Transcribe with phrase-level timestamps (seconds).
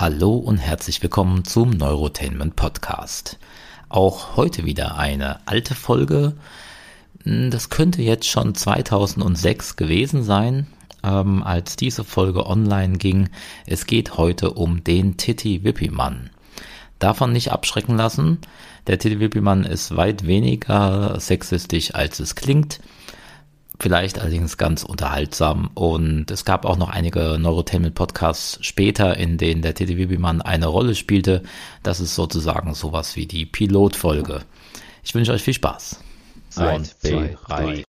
[0.00, 3.38] Hallo und herzlich willkommen zum Neurotainment Podcast.
[3.90, 6.32] Auch heute wieder eine alte Folge.
[7.24, 10.68] Hm, das könnte jetzt schon 2006 gewesen sein,
[11.04, 13.28] ähm, als diese Folge online ging.
[13.66, 16.30] Es geht heute um den Titi Wippimann.
[16.98, 18.38] Davon nicht abschrecken lassen.
[18.86, 22.80] Der Titi Wippimann ist weit weniger sexistisch, als es klingt
[23.80, 25.70] vielleicht allerdings ganz unterhaltsam.
[25.74, 30.94] Und es gab auch noch einige Neurotainment-Podcasts später, in denen der Teddy Wibimann eine Rolle
[30.94, 31.42] spielte.
[31.82, 34.42] Das ist sozusagen sowas wie die Pilotfolge.
[35.02, 36.00] Ich wünsche euch viel Spaß.
[36.56, 37.84] Eins, zwei, drei.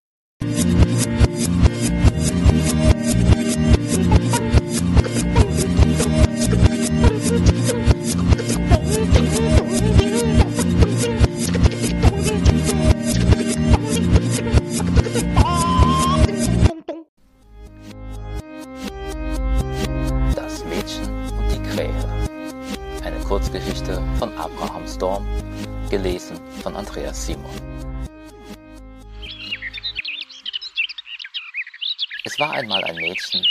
[32.42, 33.46] War einmal ein Mädchen,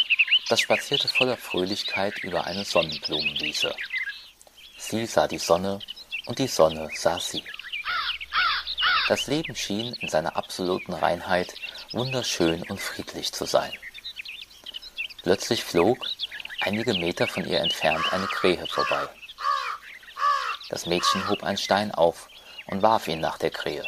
[0.49, 3.73] das spazierte voller Fröhlichkeit über eine Sonnenblumenwiese.
[4.79, 5.79] Sie sah die Sonne
[6.27, 7.45] und die Sonne sah sie.
[9.07, 11.55] Das Leben schien in seiner absoluten Reinheit
[11.93, 13.73] wunderschön und friedlich zu sein.
[15.23, 16.05] Plötzlich flog,
[16.63, 19.09] einige Meter von ihr entfernt, eine Krähe vorbei.
[20.69, 22.29] Das Mädchen hob einen Stein auf
[22.67, 23.87] und warf ihn nach der Krähe.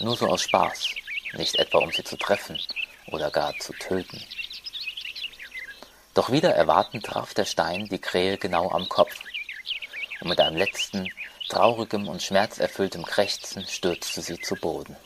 [0.00, 0.88] Nur so aus Spaß,
[1.34, 2.58] nicht etwa um sie zu treffen
[3.06, 4.22] oder gar zu töten.
[6.14, 9.20] Doch wieder erwarten traf der Stein die Krähe genau am Kopf,
[10.20, 11.08] und mit einem letzten,
[11.48, 14.96] traurigem und schmerzerfülltem Krächzen stürzte sie zu Boden.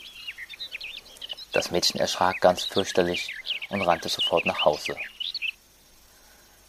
[1.53, 3.33] Das Mädchen erschrak ganz fürchterlich
[3.71, 4.97] und rannte sofort nach Hause.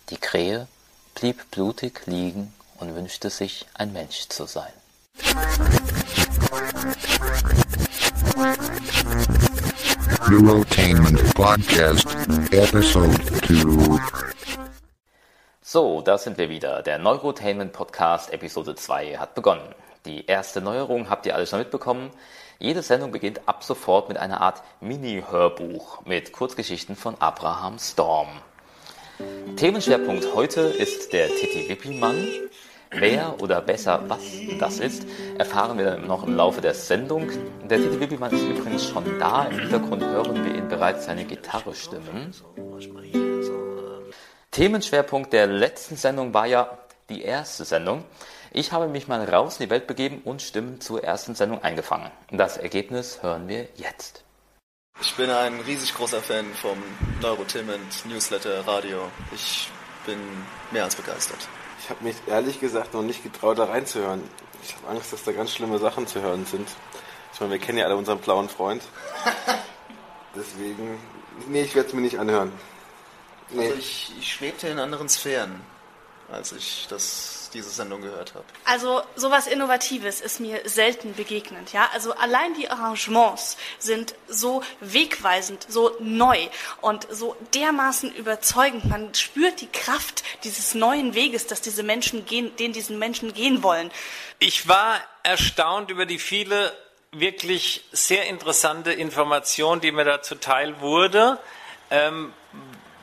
[0.09, 0.67] Die Krähe
[1.15, 4.73] blieb blutig liegen und wünschte sich, ein Mensch zu sein.
[10.31, 12.15] Neurotainment Podcast
[12.51, 13.17] Episode
[13.47, 13.99] 2
[15.59, 16.83] So, da sind wir wieder.
[16.83, 19.73] Der Neurotainment Podcast Episode 2 hat begonnen.
[20.05, 22.11] Die erste Neuerung habt ihr alle schon mitbekommen.
[22.59, 28.29] Jede Sendung beginnt ab sofort mit einer Art Mini-Hörbuch mit Kurzgeschichten von Abraham Storm.
[29.55, 32.27] Themenschwerpunkt heute ist der Titi Wippi-Mann,
[32.91, 34.21] Wer oder besser was
[34.59, 35.05] das ist,
[35.37, 37.29] erfahren wir dann noch im Laufe der Sendung.
[37.69, 39.45] Der Titi Wippimann ist übrigens schon da.
[39.45, 42.33] Im Hintergrund hören wir ihn bereits seine Gitarre stimmen.
[44.51, 46.77] Themenschwerpunkt der letzten Sendung war ja
[47.09, 48.03] die erste Sendung.
[48.51, 52.09] Ich habe mich mal raus in die Welt begeben und Stimmen zur ersten Sendung eingefangen.
[52.31, 54.23] Das Ergebnis hören wir jetzt.
[55.01, 56.77] Ich bin ein riesig großer Fan vom
[57.21, 58.97] Neurotainment Newsletter Radio.
[59.33, 59.69] Ich
[60.05, 60.17] bin
[60.71, 61.47] mehr als begeistert.
[61.81, 64.23] Ich habe mich ehrlich gesagt noch nicht getraut, da reinzuhören.
[64.63, 66.67] Ich habe Angst, dass da ganz schlimme Sachen zu hören sind.
[67.33, 68.83] Ich meine, wir kennen ja alle unseren blauen Freund.
[70.35, 70.99] Deswegen,
[71.47, 72.51] nee, ich werde es mir nicht anhören.
[73.49, 73.67] Nee.
[73.67, 75.61] Also ich, ich schwebte in anderen Sphären,
[76.31, 78.45] als ich das diese Sendung gehört habe.
[78.65, 81.73] Also sowas Innovatives ist mir selten begegnet.
[81.73, 81.89] Ja?
[81.93, 86.47] Also allein die Arrangements sind so wegweisend, so neu
[86.81, 88.85] und so dermaßen überzeugend.
[88.85, 93.63] Man spürt die Kraft dieses neuen Weges, dass diese Menschen gehen, den diese Menschen gehen
[93.63, 93.91] wollen.
[94.39, 96.71] Ich war erstaunt über die viele
[97.11, 101.39] wirklich sehr interessante Information, die mir da zuteil wurde.
[101.89, 102.33] Ähm,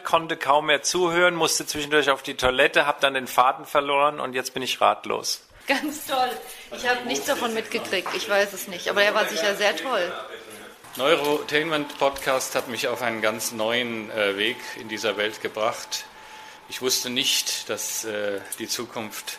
[0.07, 4.35] konnte kaum mehr zuhören, musste zwischendurch auf die Toilette, habe dann den Faden verloren und
[4.35, 5.43] jetzt bin ich ratlos.
[5.67, 6.31] Ganz toll.
[6.75, 10.13] Ich habe nichts davon mitgekriegt, ich weiß es nicht, aber er war sicher sehr toll.
[10.97, 16.07] Neurotainment Podcast hat mich auf einen ganz neuen äh, Weg in dieser Welt gebracht.
[16.69, 19.39] Ich wusste nicht, dass äh, die Zukunft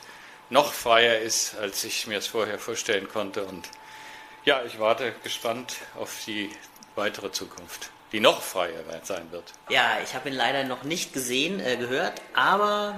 [0.49, 3.45] noch freier ist, als ich mir es vorher vorstellen konnte.
[3.45, 3.69] Und
[4.45, 6.51] ja, ich warte gespannt auf die
[6.95, 9.43] weitere Zukunft die noch freier sein wird.
[9.69, 12.95] Ja, ich habe ihn leider noch nicht gesehen, äh, gehört, aber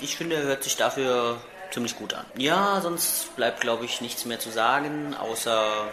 [0.00, 1.40] ich finde, er hört sich dafür
[1.70, 2.26] ziemlich gut an.
[2.36, 5.88] Ja, sonst bleibt, glaube ich, nichts mehr zu sagen, außer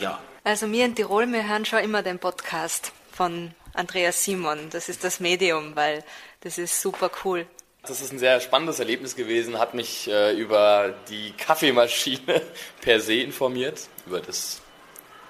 [0.00, 0.18] ja.
[0.44, 4.70] Also mir in Tirol, wir hören schon immer den Podcast von Andreas Simon.
[4.70, 6.02] Das ist das Medium, weil
[6.40, 7.46] das ist super cool.
[7.82, 12.42] Das ist ein sehr spannendes Erlebnis gewesen, hat mich äh, über die Kaffeemaschine
[12.80, 14.60] per se informiert, über das,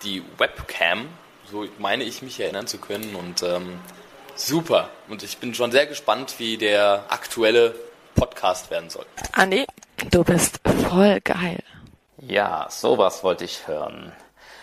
[0.02, 1.08] die Webcam,
[1.50, 3.14] so meine ich mich erinnern zu können.
[3.14, 3.78] Und ähm,
[4.34, 4.88] super.
[5.08, 7.74] Und ich bin schon sehr gespannt, wie der aktuelle
[8.14, 9.06] Podcast werden soll.
[9.32, 9.66] Andi,
[10.10, 11.62] du bist voll geil.
[12.18, 14.12] Ja, sowas wollte ich hören.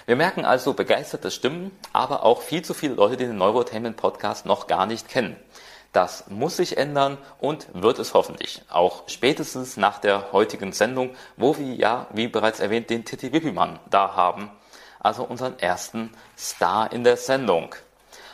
[0.06, 4.46] Wir merken also begeisterte Stimmen, aber auch viel zu viele Leute, die den Neurotainment Podcast
[4.46, 5.36] noch gar nicht kennen.
[5.92, 8.62] Das muss sich ändern und wird es hoffentlich.
[8.70, 13.80] Auch spätestens nach der heutigen Sendung, wo wir ja, wie bereits erwähnt, den Titi Wippimann
[13.90, 14.52] da haben.
[15.00, 17.76] Also unseren ersten Star in der Sendung.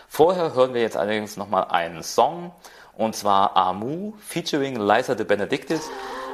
[0.07, 2.51] Vorher hören wir jetzt allerdings nochmal einen Song,
[2.97, 5.89] und zwar Amu featuring Liza de Benedictis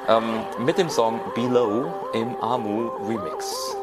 [0.08, 3.76] ähm, mit dem Song Below im Amu Remix.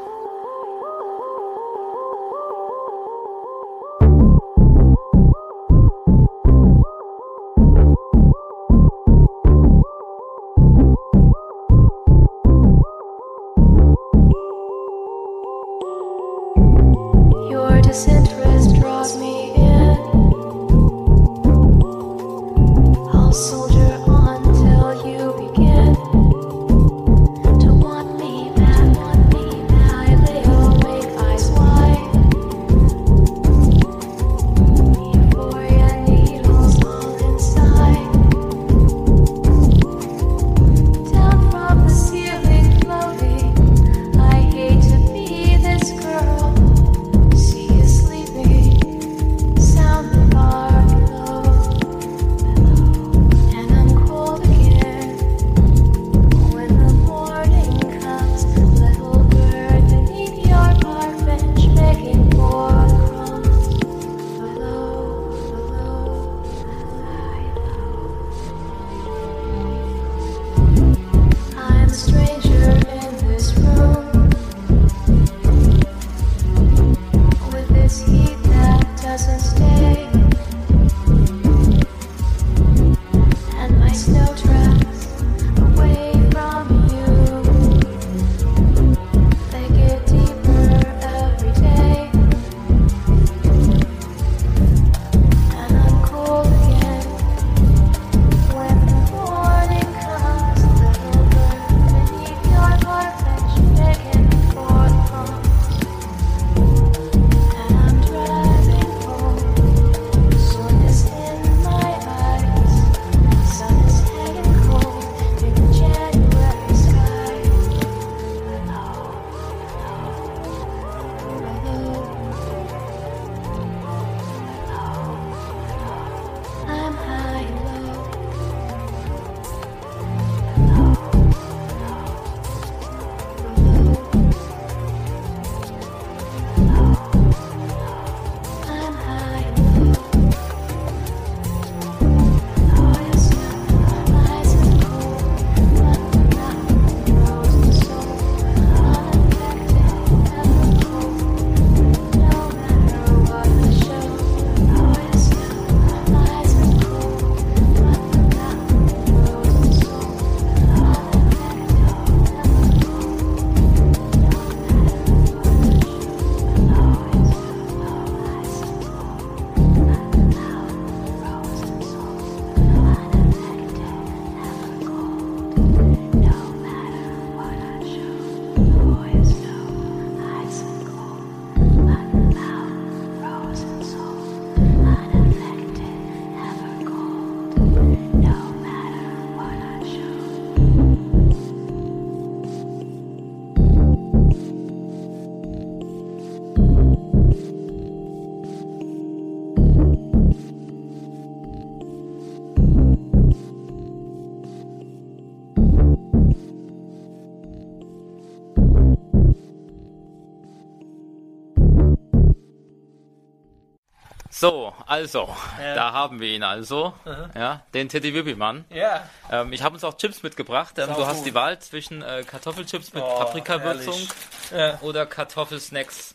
[214.88, 215.75] Also, Ja.
[215.75, 217.30] da haben wir ihn also, Aha.
[217.35, 218.64] ja, den Teddy Wippimann.
[218.71, 219.09] Ja.
[219.30, 220.78] Ähm, ich habe uns auch Chips mitgebracht.
[220.78, 221.26] Ähm, du hast gut.
[221.26, 224.09] die Wahl zwischen äh, Kartoffelchips mit Oh, Paprikawürzung.
[224.57, 224.78] Ja.
[224.80, 226.14] oder Kartoffelsnacks,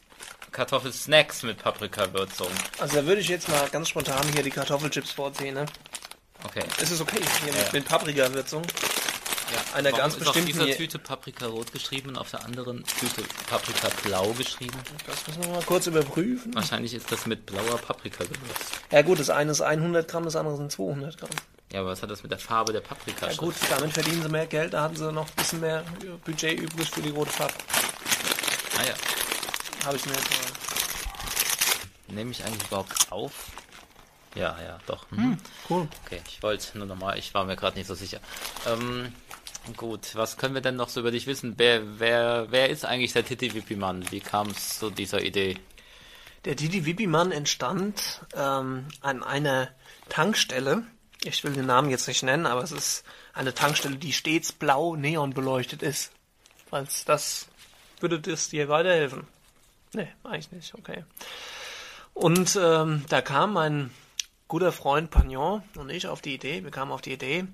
[0.51, 2.50] Kartoffelsnacks mit Paprikawürzung.
[2.80, 5.65] Also da würde ich jetzt mal ganz spontan hier die Kartoffelchips vorziehen, ne?
[6.46, 6.63] Okay.
[6.82, 7.22] Ist es okay?
[7.46, 8.63] Hier Ja, mit, mit Paprikawürzung.
[9.52, 12.44] Ja, Einer ganz ist auf bestimmten dieser hier- Tüte Paprika rot geschrieben und auf der
[12.46, 14.78] anderen Tüte Paprika blau geschrieben?
[15.06, 16.54] Das müssen wir mal kurz überprüfen.
[16.56, 18.72] Wahrscheinlich ist das mit blauer Paprika gewürzt.
[18.92, 21.30] Ja gut, das eine ist 100 Gramm, das andere sind 200 Gramm.
[21.72, 24.30] Ja, aber was hat das mit der Farbe der Paprika Ja gut, damit verdienen sie
[24.30, 25.84] mehr Geld, da hatten sie noch ein bisschen mehr
[26.24, 27.54] Budget übrig für die rote Farbe.
[28.80, 28.94] Ah ja.
[29.86, 32.16] Habe ich mir jetzt mal.
[32.16, 33.32] Nehme ich eigentlich überhaupt auf?
[34.36, 35.10] Ja, ja, doch.
[35.12, 35.18] Mhm.
[35.18, 35.38] Hm,
[35.70, 35.88] cool.
[36.06, 38.20] Okay, ich wollte nur nochmal, ich war mir gerade nicht so sicher.
[38.68, 39.13] Ähm,
[39.78, 41.54] gut, was können wir denn noch so über dich wissen?
[41.58, 44.12] Wer, wer, wer ist eigentlich der Titi Wippi-Mann?
[44.12, 45.58] Wie kam es zu dieser Idee?
[46.46, 49.70] Der Didi Wippi-Mann entstand ähm, an einer
[50.10, 50.84] Tankstelle
[51.25, 54.96] ich will den Namen jetzt nicht nennen, aber es ist eine Tankstelle, die stets blau
[54.96, 56.12] neon beleuchtet ist.
[56.70, 57.48] Falls das
[58.00, 59.28] würde das dir weiterhelfen.
[59.94, 61.06] Nee, eigentlich nicht, okay.
[62.13, 63.92] Und ähm, da kam mein
[64.48, 67.46] guter Freund Pagnon und ich auf die Idee, wir kamen auf die Idee,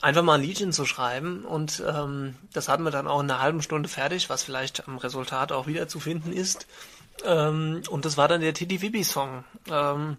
[0.00, 3.40] einfach mal ein Liedchen zu schreiben und ähm, das hatten wir dann auch in einer
[3.40, 6.66] halben Stunde fertig, was vielleicht am Resultat auch wieder zu finden ist.
[7.24, 9.44] Ähm, und das war dann der Titi Wibi Song.
[9.70, 10.16] Ähm,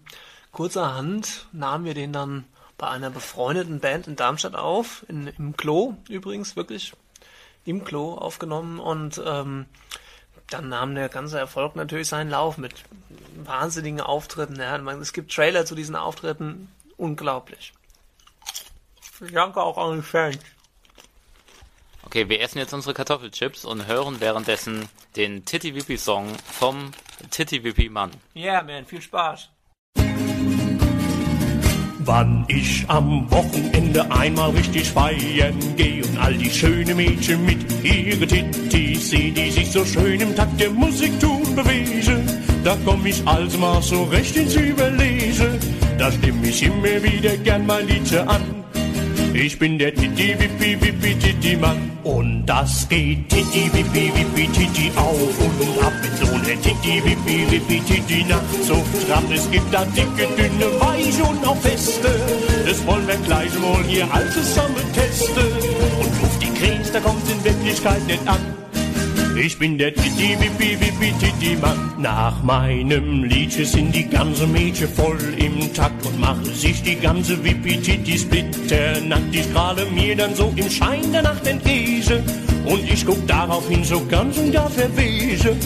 [0.50, 2.44] kurzerhand nahmen wir den dann
[2.78, 6.92] bei einer befreundeten Band in Darmstadt auf, in, im Klo übrigens, wirklich
[7.64, 9.66] im Klo aufgenommen und ähm,
[10.50, 12.74] dann nahm der ganze Erfolg natürlich seinen Lauf mit
[13.36, 14.56] wahnsinnigen Auftritten.
[14.56, 17.72] Ja, es gibt Trailer zu diesen Auftritten, unglaublich.
[19.24, 20.38] Ich danke auch an die Fans.
[22.04, 26.92] Okay, wir essen jetzt unsere Kartoffelchips und hören währenddessen den Titty Wippi Song vom
[27.30, 28.12] Titty Wippi Mann.
[28.34, 29.50] Ja, yeah, man, viel Spaß.
[32.06, 38.24] Wann ich am Wochenende einmal richtig feiern geh und all die schönen Mädchen mit ihre
[38.24, 42.22] Tittis seh, die sich so schön im Takt der Musik tun bewegen,
[42.62, 45.58] da komm ich also mal so recht ins Überlesen,
[45.98, 48.65] da stimm ich immer wieder gern mein Liedchen an.
[49.38, 54.90] Ich bin der Titi Wippi Wippi Titi Mann und das geht Titi Wippi Wippi Titi
[54.96, 59.24] auf und ab mit so ne Titi Wippi Wippi Titi Nacht so stramm.
[59.30, 62.08] Es gibt da dicke, dünne, weich und auch feste.
[62.66, 65.52] Das wollen wir gleich mal hier all zusammen testen.
[66.00, 68.55] Und ruft die Krebs, da kommt's in Wirklichkeit nicht an.
[69.38, 71.92] Ich bin der Titi Wippi Wippi Titi Mann.
[71.98, 77.44] Nach meinem Liedchen sind die ganzen Mädchen voll im Takt und machen sich die ganze
[77.44, 79.34] Wippi Titi splitternackt.
[79.34, 82.24] Die strahlen mir dann so im Schein der Nacht entgegen
[82.64, 85.58] und ich guck daraufhin so ganz und gar verwesen.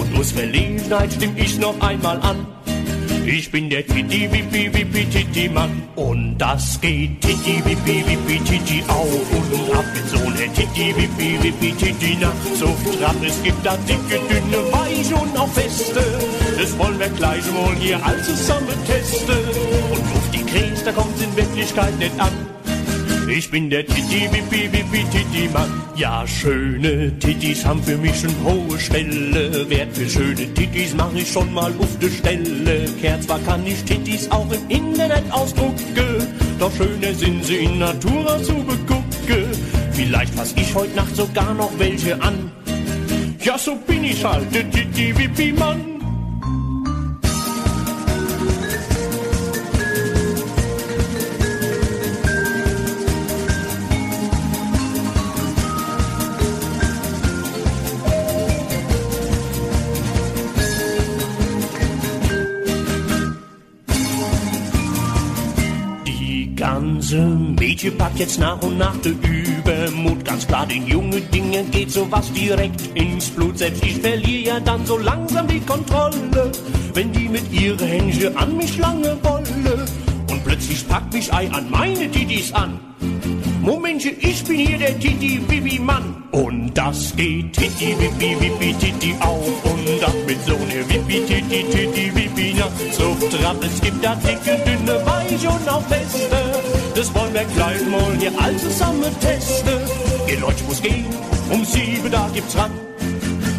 [0.00, 2.57] Und aus Verlegenheit stimm ich noch einmal an.
[3.30, 8.82] Ich bin der Titi Wippi Wippi Titi Mann und das geht Titi Wippi Wippi Titi
[8.88, 13.16] auf und ab mit so ne Titi Wippi Wippi Titi Nacht so stramm.
[13.22, 16.02] Es gibt da dicke, dünne, weich und auch feste.
[16.58, 19.36] Das wollen wir gleich mal hier all zusammen testen.
[19.90, 22.32] Und ruft die Krebs, da kommt's in Wirklichkeit nicht an.
[23.28, 25.87] Ich bin der Titi Wippi Wippi Titi Mann.
[25.98, 29.68] Ja, schöne Titis haben für mich schon hohe Stelle.
[29.68, 32.88] Wert für schöne Titis mach ich schon mal auf de Stelle.
[33.00, 36.24] Kehrt zwar kann ich Titis auch im Internet ausdrucken,
[36.60, 39.48] doch schöner sind sie in Natura zu begucken.
[39.90, 42.52] Vielleicht fass ich heute Nacht sogar noch welche an.
[43.42, 45.12] Ja, so bin ich halt, der Titi
[67.78, 70.24] Mädchen packt jetzt nach und nach der Übermut.
[70.24, 73.56] Ganz klar, den jungen Dingen geht sowas direkt ins Blut.
[73.56, 76.50] Selbst ich verliere ja dann so langsam die Kontrolle,
[76.94, 79.84] wenn die mit ihren Händchen an mich lange wolle.
[80.28, 82.80] Und plötzlich packt mich Ei an meine Titis an.
[83.60, 86.24] Momentchen, ich bin hier der Titi Bibi Mann.
[86.32, 91.62] Und das geht Titi Wippi Wippi Titi auf und ab mit so ne Wippi Titi
[91.70, 93.62] Titi Wippi Nacht so trab.
[93.62, 96.47] Es gibt da dicke, dünne, weich und auch feste.
[96.98, 99.78] Das wollen wir gleich mal hier all zusammen testen.
[100.26, 101.06] Ihr Leute, muss gehen,
[101.48, 102.72] um sieben da gibt's ran.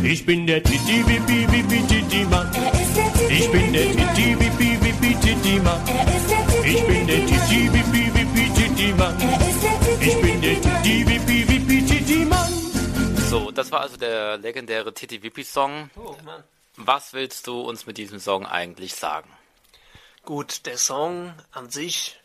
[0.04, 2.52] Ich bin der Titi Wippi Wippi Titi Mann.
[3.30, 5.82] Ich bin der Titi Wippi Wippi Titi Mann.
[6.66, 9.16] Ich bin der Titi Wippi Wippi Titi Mann.
[10.02, 12.54] Ich bin der Titi Wippi Wippi Titi Mann.
[13.30, 15.90] So, das war also der legendäre Titi Wippi Song.
[15.96, 16.44] Oh Mann.
[16.76, 19.30] Was willst du uns mit diesem Song eigentlich sagen?
[20.26, 22.20] Gut, der Song an sich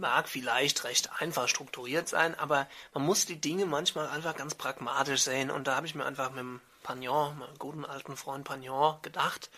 [0.00, 5.22] mag vielleicht recht einfach strukturiert sein, aber man muss die Dinge manchmal einfach ganz pragmatisch
[5.22, 5.50] sehen.
[5.50, 9.50] Und da habe ich mir einfach mit dem Pagnon, meinem guten alten Freund Pagnon, gedacht,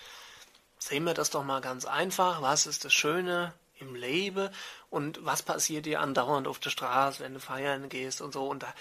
[0.79, 2.43] sehen wir das doch mal ganz einfach.
[2.43, 4.49] Was ist das Schöne im Leben
[4.91, 8.49] und was passiert dir andauernd auf der Straße, wenn du feiern gehst und so.
[8.49, 8.75] Und da,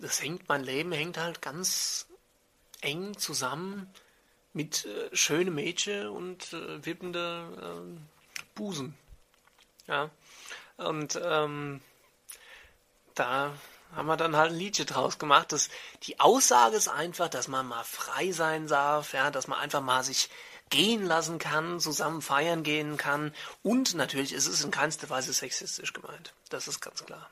[0.00, 2.06] das hängt, mein Leben hängt halt ganz
[2.80, 3.92] eng zusammen
[4.52, 8.00] mit äh, schönen Mädchen und äh, wippende äh,
[8.54, 8.96] Busen.
[9.90, 10.10] Ja.
[10.76, 11.82] Und ähm,
[13.14, 13.52] da
[13.94, 15.52] haben wir dann halt ein Liedchen draus gemacht.
[15.52, 15.68] Das,
[16.04, 20.04] die Aussage ist einfach, dass man mal frei sein darf, ja, dass man einfach mal
[20.04, 20.30] sich
[20.70, 23.34] gehen lassen kann, zusammen feiern gehen kann.
[23.62, 26.32] Und natürlich ist es in keinster Weise sexistisch gemeint.
[26.48, 27.28] Das ist ganz klar.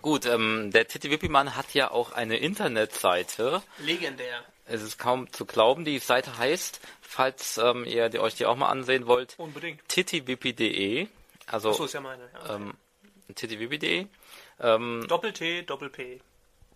[0.00, 3.62] Gut, ähm, der Titi Wippi Mann hat ja auch eine Internetseite.
[3.78, 4.42] Legendär.
[4.64, 8.56] Es ist kaum zu glauben, die Seite heißt, falls ähm, ihr die, euch die auch
[8.56, 9.86] mal ansehen wollt, Unbedingt.
[11.46, 12.56] Also, Ach so, ist ja meine, ja.
[12.56, 12.74] ähm,
[13.34, 14.06] titwibi.de.
[14.60, 16.20] Ähm, Doppel-T, Doppel-P.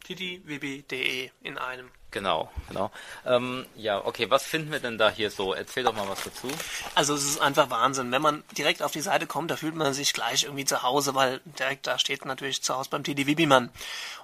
[0.05, 1.91] titiwibi.de in einem.
[2.11, 2.91] genau, genau.
[3.25, 5.55] Ähm, ja, okay, was finden wir denn da hier so?
[5.55, 6.49] Erzähl doch mal was dazu.
[6.95, 8.11] Also es ist einfach Wahnsinn.
[8.13, 11.15] Wenn man direkt auf die Seite kommt, da fühlt man sich gleich irgendwie zu Hause,
[11.15, 13.71] weil direkt da steht natürlich zu Hause beim TD Wibimann.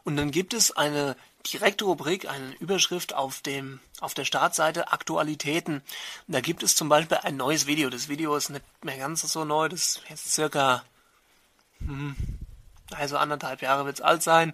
[0.05, 1.17] Und dann gibt es eine
[1.53, 5.83] direkte Rubrik, eine Überschrift auf dem auf der Startseite Aktualitäten.
[6.29, 7.91] Da gibt es zum Beispiel ein neues Video.
[7.91, 10.83] Das Video ist nicht mehr ganz so neu, das ist jetzt circa
[11.81, 12.17] hm,
[12.95, 14.53] also anderthalb Jahre wird's alt sein.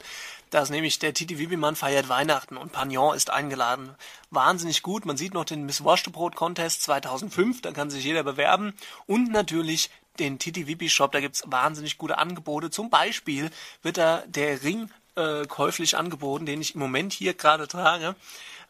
[0.50, 3.94] Das ist nämlich der Titi Wibimann feiert Weihnachten und Pagnon ist eingeladen.
[4.30, 5.06] Wahnsinnig gut.
[5.06, 8.74] Man sieht noch den Miss Wurstebrot Contest 2005, da kann sich jeder bewerben.
[9.06, 12.70] Und natürlich den Titi Wibi Shop, da gibt's wahnsinnig gute Angebote.
[12.70, 13.50] Zum Beispiel
[13.82, 18.14] wird da der Ring äh, käuflich angeboten, den ich im Moment hier gerade trage,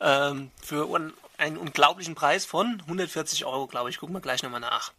[0.01, 3.99] ähm, für un einen unglaublichen Preis von 140 Euro, glaube ich.
[3.99, 4.93] Gucken wir gleich nochmal nach.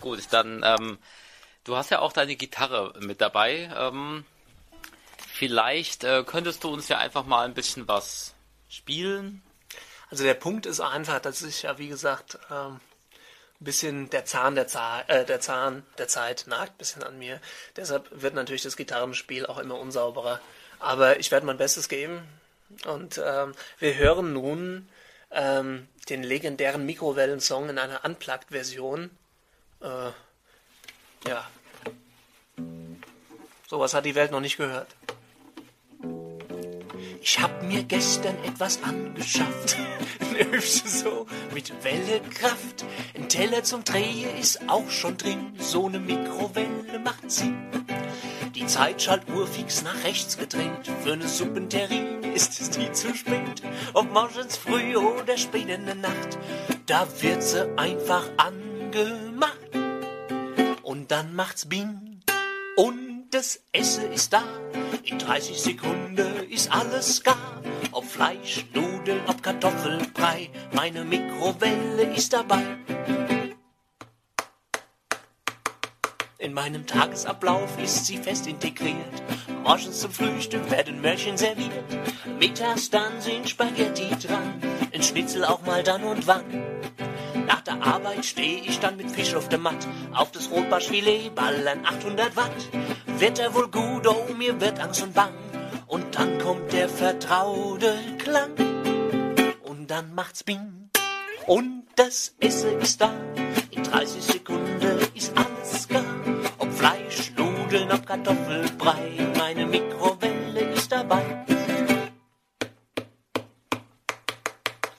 [0.00, 0.98] Gut, dann, ähm,
[1.62, 3.70] du hast ja auch deine Gitarre mit dabei.
[3.76, 4.24] Ähm,
[5.32, 8.34] vielleicht äh, könntest du uns ja einfach mal ein bisschen was
[8.68, 9.42] spielen.
[10.10, 12.80] Also der Punkt ist einfach, dass ich ja, wie gesagt, ähm,
[13.60, 17.40] bisschen der Zahn der, Za äh, der Zahn der Zeit nagt ein bisschen an mir.
[17.76, 20.40] Deshalb wird natürlich das Gitarrenspiel auch immer unsauberer.
[20.78, 22.22] Aber ich werde mein Bestes geben.
[22.86, 24.88] Und ähm, wir hören nun
[25.30, 29.10] ähm, den legendären Mikrowellen-Song in einer Unplugged-Version.
[29.80, 30.10] Äh,
[31.28, 31.48] ja.
[33.68, 34.88] Sowas hat die Welt noch nicht gehört.
[37.22, 39.76] Ich hab mir gestern etwas angeschafft.
[40.20, 42.84] Eine hübsche so mit Wellekraft.
[43.14, 45.52] Ein Teller zum Drehen ist auch schon drin.
[45.58, 47.58] So eine Mikrowelle macht Sinn.
[48.54, 50.90] Die Zeitschaltuhr fix nach rechts gedreht.
[51.02, 53.62] Für eine Suppenterrin ist es nie zu spät.
[53.92, 56.38] Ob morgens früh oder spät in der Nacht.
[56.86, 59.58] Da wird sie einfach angemacht.
[60.82, 62.22] Und dann macht's Bing.
[62.76, 64.42] Und das Essen ist da.
[65.04, 66.29] In 30 Sekunden
[66.60, 67.62] ist alles gar.
[67.90, 70.50] Ob Fleisch, Nudeln, ob Kartoffelbrei.
[70.74, 72.62] Meine Mikrowelle ist dabei.
[76.36, 79.22] In meinem Tagesablauf ist sie fest integriert.
[79.62, 81.72] Morgens zum Frühstück werden Möhrchen serviert.
[82.38, 84.60] Mittags dann sind Spaghetti dran.
[84.92, 86.44] Ein Schnitzel auch mal dann und wann.
[87.46, 89.86] Nach der Arbeit stehe ich dann mit Fisch auf der Matt.
[90.12, 92.68] Auf das Rotbarschfilet ballern 800 Watt.
[93.18, 95.32] Wird er wohl gut, oh, mir wird Angst und Bang.
[95.90, 98.52] Und dann kommt der vertraute Klang.
[99.64, 100.88] Und dann macht's Bing.
[101.48, 103.12] Und das Essen ist da.
[103.72, 106.04] In 30 Sekunden ist alles gar.
[106.58, 109.32] Ob Fleisch, Nudeln, ob Kartoffelbrei.
[109.36, 110.19] Meine Mikrowelle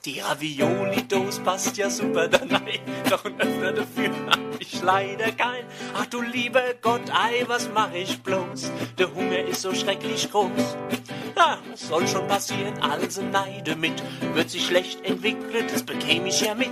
[0.04, 2.80] Die Ravioli-Dose passt ja super da rein.
[3.08, 5.64] Doch ein Öffner dafür hab ich leider kein.
[5.94, 8.72] Ach du lieber Gott, ei, was mach ich bloß?
[8.98, 10.76] Der Hunger ist so schrecklich groß.
[11.36, 12.76] Na, was soll schon passieren?
[12.80, 14.02] Also neide mit.
[14.34, 16.70] Wird sich schlecht entwickelt, das bekäme ich ja mit.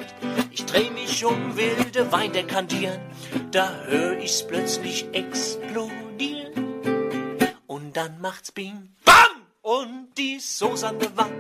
[0.51, 2.99] Ich dreh mich um, wilde Wein dekantieren.
[3.53, 6.53] Da hör ich's plötzlich explodieren.
[7.69, 8.89] Und dann macht's Bing.
[9.05, 9.30] BAM!
[9.71, 11.33] Und die Soße an der Wand.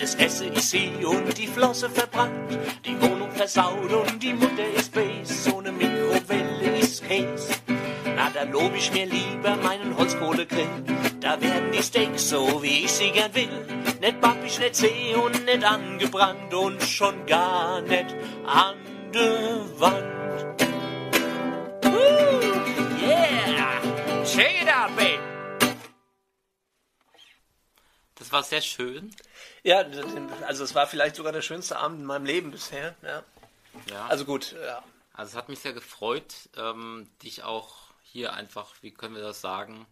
[0.00, 2.58] Das Essen ist sie und die Flosse verbrannt.
[2.84, 5.44] Die Wohnung versaut und die Mutter ist bes.
[5.44, 7.52] So eine Mikrowelle ist Käse.
[8.16, 10.66] Na, da lob ich mir lieber meinen Holzkohlegrill.
[11.20, 13.64] Da werden die Steaks so, wie ich sie gern will.
[14.00, 18.12] Nicht pappig, nicht zäh und nicht angebrannt und schon gar nicht
[18.44, 18.74] an
[19.14, 20.66] der Wand.
[21.84, 24.24] Woo, yeah!
[24.24, 25.27] Check it out, babe!
[28.28, 29.10] Das war sehr schön.
[29.62, 29.86] Ja,
[30.46, 32.94] also es war vielleicht sogar der schönste Abend in meinem Leben bisher.
[33.00, 33.22] Ja.
[33.90, 34.06] Ja.
[34.08, 34.82] Also gut, ja.
[35.14, 39.40] Also es hat mich sehr gefreut, ähm, dich auch hier einfach, wie können wir das
[39.40, 39.86] sagen?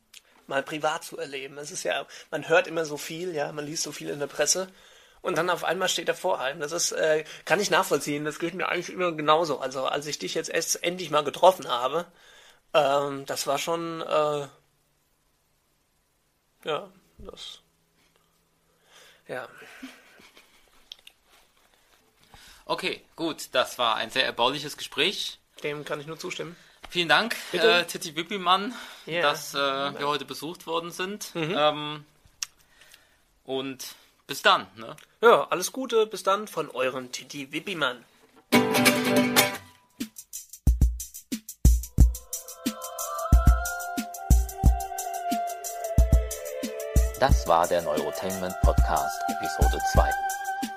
[0.49, 1.57] Mal privat zu erleben.
[1.57, 4.27] Es ist ja, man hört immer so viel, ja, man liest so viel in der
[4.27, 4.69] Presse
[5.23, 6.61] und dann auf einmal steht er vor einem.
[6.61, 8.27] Das ist, äh, kann ich nachvollziehen.
[8.27, 9.61] Das gilt mir eigentlich immer genauso.
[9.61, 12.05] Also als ich dich jetzt erst endlich mal getroffen habe,
[12.75, 14.47] ähm, das war schon, äh,
[16.65, 17.63] ja, das,
[19.29, 19.49] ja.
[22.65, 25.39] Okay, gut, das war ein sehr erbauliches Gespräch.
[25.63, 26.57] Dem kann ich nur zustimmen.
[26.91, 27.71] Vielen Dank, Bitte.
[27.81, 28.75] äh, Titi Wippimann,
[29.07, 29.23] Ja.
[29.23, 31.31] dass äh, wir heute besucht worden sind.
[31.35, 32.05] Ähm,
[33.45, 33.95] und
[34.27, 34.67] bis dann.
[34.77, 34.97] Ne?
[35.21, 38.05] Ja, alles Gute, bis dann von eurem Titi Wippimann.
[47.19, 50.11] Das war der Neurotainment Podcast Episode 2.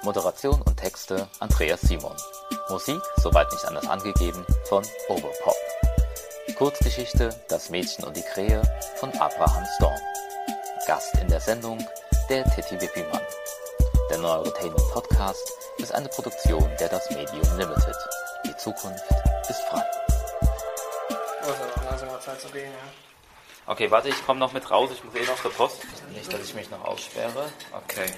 [0.04, 2.16] Moderation und Texte Andreas Simon.
[2.70, 5.56] Musik, soweit nicht anders angegeben, von Overpop.
[6.58, 8.62] Kurzgeschichte Das Mädchen und die Krähe
[8.96, 10.00] von Abraham Storm.
[10.88, 11.78] Gast in der Sendung
[12.30, 13.22] der Titi Wippimann.
[14.10, 15.46] Der Neurotainment Podcast
[15.78, 17.98] ist eine Produktion der Das Medium Limited.
[18.46, 19.04] Die Zukunft
[19.50, 19.84] ist frei.
[21.42, 23.09] Aber langsam mal Zeit zu gehen, ja.
[23.70, 24.90] Okay, warte, ich komme noch mit raus.
[24.92, 25.82] Ich muss eh noch zur Post.
[26.10, 27.52] Nicht, dass ich mich noch aussperre.
[27.72, 28.12] Okay.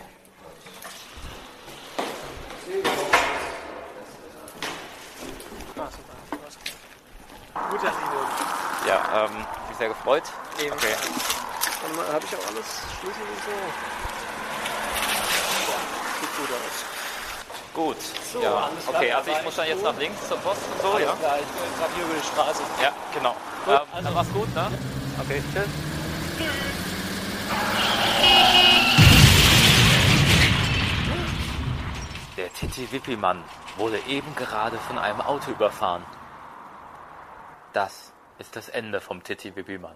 [5.77, 7.69] Ah, super.
[7.69, 8.87] Gut, dass ich.
[8.87, 10.23] Ja, ähm, mich sehr gefreut.
[10.57, 10.71] Eben.
[10.71, 10.95] Okay.
[11.81, 12.65] Dann habe ich auch alles
[13.01, 13.51] Schlüssel und so.
[15.67, 15.77] Ja,
[16.21, 16.85] sieht gut aus.
[17.73, 17.97] Gut.
[18.31, 18.69] So, ja.
[18.87, 21.15] Okay, also ich muss dann jetzt nach links zur Post und so, Alles ja?
[21.15, 22.63] klar, ich bin gerade hier über die Straße.
[22.81, 23.35] Ja, genau.
[23.65, 24.71] Gut, ähm, also- dann mach's gut, ne?
[25.31, 25.69] Tschüss.
[32.35, 33.43] Der Titi Wippimann
[33.77, 36.03] wurde eben gerade von einem Auto überfahren.
[37.71, 39.95] Das ist das Ende vom Titi Wippimann.